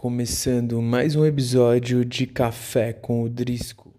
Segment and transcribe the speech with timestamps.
[0.00, 3.89] começando mais um episódio de Café com o Drisco.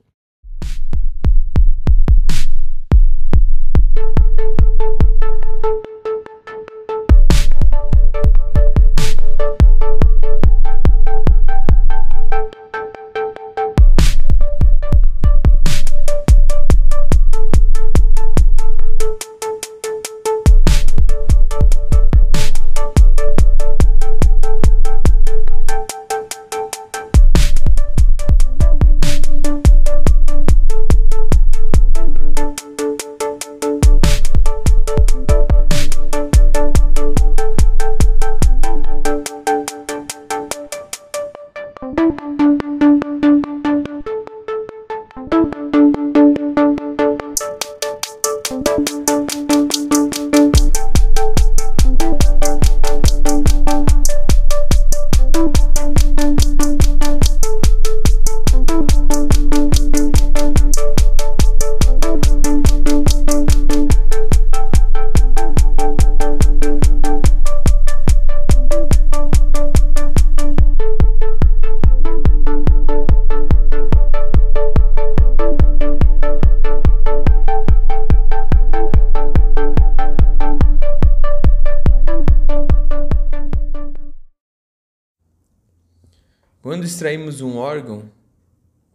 [86.61, 88.03] Quando extraímos um órgão,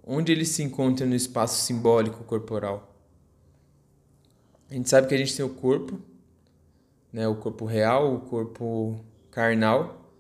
[0.04, 2.96] onde ele se encontra no espaço simbólico corporal?
[4.70, 6.00] A gente sabe que a gente tem o corpo,
[7.12, 10.12] né, o corpo real, o corpo carnal,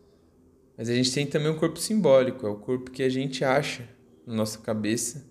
[0.76, 3.88] mas a gente tem também um corpo simbólico, é o corpo que a gente acha
[4.26, 5.24] na nossa cabeça.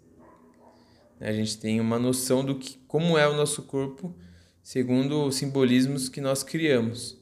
[1.19, 4.15] A gente tem uma noção do que como é o nosso corpo
[4.63, 7.17] segundo os simbolismos que nós criamos.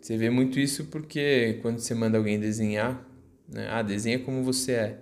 [0.00, 3.06] Você vê muito isso porque quando você manda alguém desenhar,
[3.48, 3.68] né?
[3.70, 4.98] Ah, desenha como você é.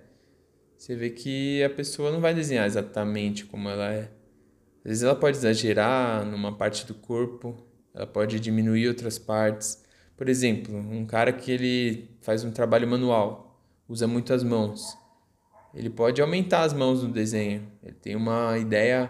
[0.77, 4.11] Você vê que a pessoa não vai desenhar exatamente como ela é.
[4.79, 7.57] Às vezes ela pode exagerar numa parte do corpo,
[7.93, 9.83] ela pode diminuir outras partes.
[10.15, 14.97] Por exemplo, um cara que ele faz um trabalho manual, usa muito as mãos.
[15.73, 17.67] Ele pode aumentar as mãos no desenho.
[17.83, 19.09] Ele tem uma ideia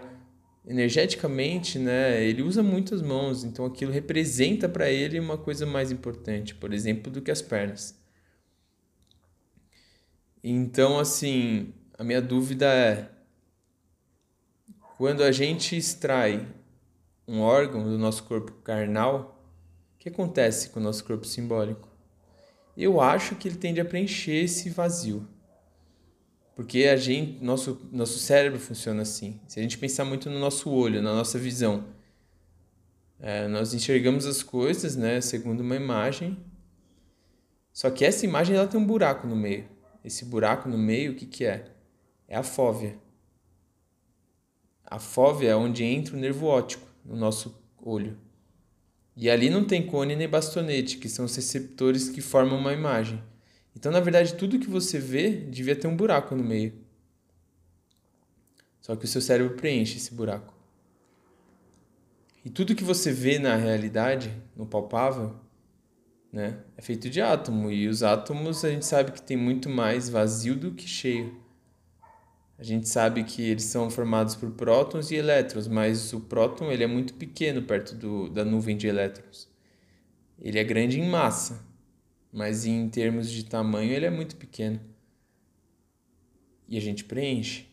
[0.66, 2.22] energeticamente, né?
[2.22, 7.10] Ele usa muitas mãos, então aquilo representa para ele uma coisa mais importante, por exemplo,
[7.10, 7.98] do que as pernas.
[10.50, 13.10] Então, assim, a minha dúvida é:
[14.96, 16.48] quando a gente extrai
[17.26, 19.44] um órgão do nosso corpo carnal,
[19.94, 21.86] o que acontece com o nosso corpo simbólico?
[22.74, 25.28] Eu acho que ele tende a preencher esse vazio.
[26.56, 29.38] Porque a gente, nosso, nosso cérebro funciona assim.
[29.46, 31.84] Se a gente pensar muito no nosso olho, na nossa visão,
[33.20, 36.38] é, nós enxergamos as coisas, né, segundo uma imagem.
[37.70, 39.76] Só que essa imagem ela tem um buraco no meio
[40.08, 41.72] esse buraco no meio, o que, que é?
[42.26, 42.98] É a fóvea.
[44.84, 48.18] A fóvea é onde entra o nervo óptico no nosso olho.
[49.16, 53.22] E ali não tem cone nem bastonete, que são os receptores que formam uma imagem.
[53.76, 56.72] Então, na verdade, tudo que você vê devia ter um buraco no meio.
[58.80, 60.54] Só que o seu cérebro preenche esse buraco.
[62.44, 65.36] E tudo que você vê na realidade, no palpável,
[66.32, 66.58] né?
[66.76, 70.54] É feito de átomo e os átomos a gente sabe que tem muito mais vazio
[70.56, 71.34] do que cheio.
[72.58, 76.82] A gente sabe que eles são formados por prótons e elétrons, mas o próton ele
[76.82, 79.48] é muito pequeno perto do, da nuvem de elétrons.
[80.40, 81.64] Ele é grande em massa,
[82.32, 84.80] mas em termos de tamanho ele é muito pequeno.
[86.66, 87.68] E a gente preenche.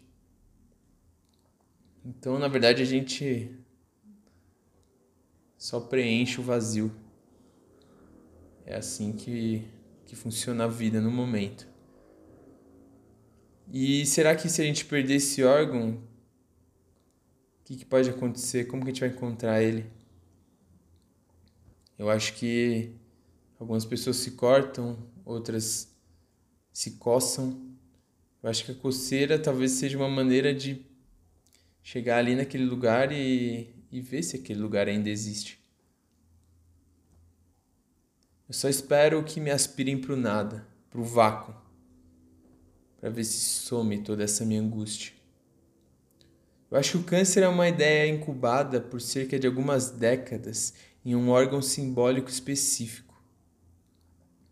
[2.06, 3.52] Então, na verdade, a gente
[5.58, 6.96] só preenche o vazio.
[8.66, 9.64] É assim que,
[10.06, 11.68] que funciona a vida no momento.
[13.72, 18.66] E será que se a gente perder esse órgão, o que, que pode acontecer?
[18.66, 19.86] Como que a gente vai encontrar ele?
[21.98, 22.92] Eu acho que
[23.60, 25.96] algumas pessoas se cortam, outras
[26.74, 27.76] se coçam.
[28.42, 30.86] Eu acho que a coceira talvez seja uma maneira de
[31.82, 35.65] chegar ali naquele lugar e, e ver se aquele lugar ainda existe.
[38.48, 41.56] Eu só espero que me aspirem para o nada, para o vácuo,
[43.00, 45.14] para ver se some toda essa minha angústia.
[46.70, 51.16] Eu acho que o câncer é uma ideia incubada por cerca de algumas décadas em
[51.16, 53.16] um órgão simbólico específico.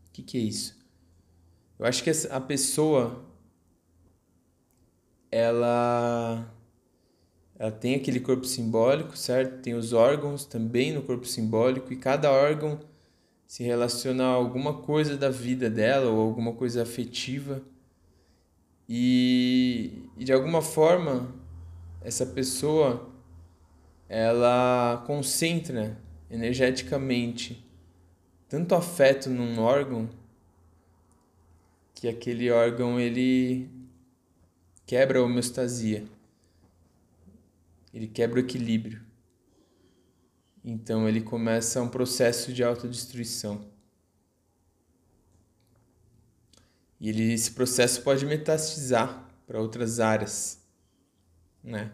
[0.08, 0.78] O que, que é isso?
[1.78, 3.26] Eu acho que a pessoa
[5.32, 6.52] ela
[7.60, 9.62] ela tem aquele corpo simbólico, certo?
[9.62, 12.80] Tem os órgãos também no corpo simbólico e cada órgão
[13.54, 17.62] se relaciona a alguma coisa da vida dela ou alguma coisa afetiva
[18.90, 21.32] e, e de alguma forma
[22.02, 23.14] essa pessoa
[24.10, 25.96] ela concentra
[26.32, 27.64] energeticamente
[28.50, 30.10] tanto afeto num órgão
[31.94, 33.70] que aquele órgão ele
[34.84, 36.04] quebra a homeostasia.
[37.94, 39.13] Ele quebra o equilíbrio.
[40.64, 43.66] Então ele começa um processo de autodestruição.
[47.00, 50.62] E ele, esse processo pode metastizar para outras áreas,
[51.62, 51.92] né?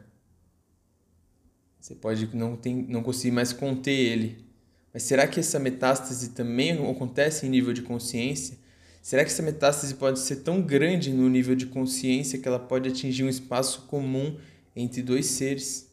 [1.80, 4.46] Você pode não, tem, não conseguir mais conter ele.
[4.94, 8.60] Mas será que essa metástase também acontece em nível de consciência?
[9.02, 12.90] Será que essa metástase pode ser tão grande no nível de consciência que ela pode
[12.90, 14.38] atingir um espaço comum
[14.76, 15.89] entre dois seres?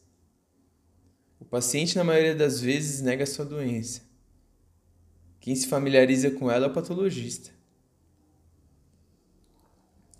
[1.39, 4.01] O paciente, na maioria das vezes, nega sua doença.
[5.39, 7.51] Quem se familiariza com ela é o patologista.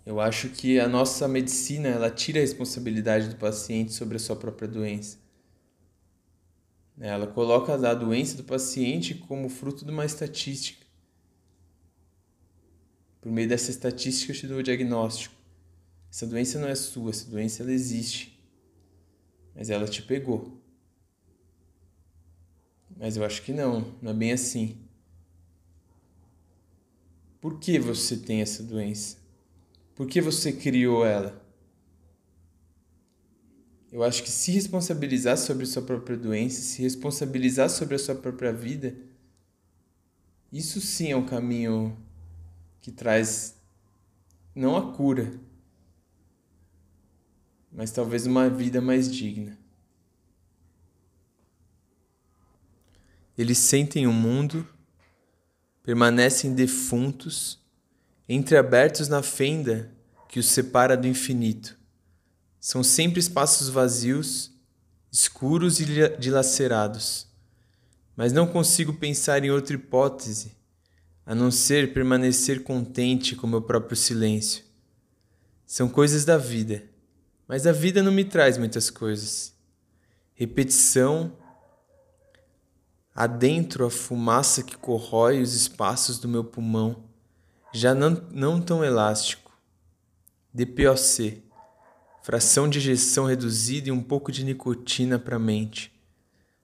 [0.06, 4.36] Eu acho que a nossa medicina ela tira a responsabilidade do paciente sobre a sua
[4.36, 5.18] própria doença.
[6.98, 10.86] Ela coloca a doença do paciente como fruto de uma estatística.
[13.20, 15.34] Por meio dessa estatística eu te dou o diagnóstico.
[16.10, 18.42] Essa doença não é sua, essa doença ela existe.
[19.54, 20.58] Mas ela te pegou.
[22.98, 24.76] Mas eu acho que não, não é bem assim.
[27.40, 29.16] Por que você tem essa doença?
[29.94, 31.40] Por que você criou ela?
[33.90, 38.52] Eu acho que se responsabilizar sobre sua própria doença, se responsabilizar sobre a sua própria
[38.52, 38.94] vida,
[40.52, 41.96] isso sim é um caminho
[42.80, 43.54] que traz
[44.54, 45.32] não a cura,
[47.72, 49.57] mas talvez uma vida mais digna.
[53.38, 54.66] Eles sentem o mundo,
[55.84, 57.64] permanecem defuntos,
[58.28, 59.94] entreabertos na fenda
[60.28, 61.78] que os separa do infinito.
[62.58, 64.50] São sempre espaços vazios,
[65.12, 65.86] escuros e
[66.18, 67.28] dilacerados.
[68.16, 70.56] Mas não consigo pensar em outra hipótese
[71.24, 74.64] a não ser permanecer contente com meu próprio silêncio.
[75.64, 76.82] São coisas da vida,
[77.46, 79.54] mas a vida não me traz muitas coisas.
[80.34, 81.37] Repetição
[83.18, 87.02] adentro a fumaça que corrói os espaços do meu pulmão,
[87.72, 89.50] já não, não tão elástico.
[90.54, 91.42] DPOC,
[92.22, 95.92] fração de ejeção reduzida e um pouco de nicotina para a mente.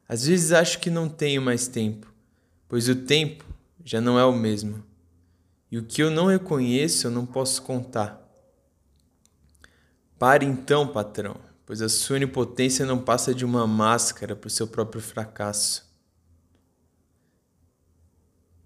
[0.09, 2.15] Às vezes acho que não tenho mais tempo,
[2.69, 3.45] pois o tempo
[3.85, 4.85] já não é o mesmo.
[5.73, 8.23] E o que eu não reconheço eu não posso contar.
[10.17, 11.35] Pare então, patrão,
[11.67, 15.93] pois a sua onipotência não passa de uma máscara para o seu próprio fracasso.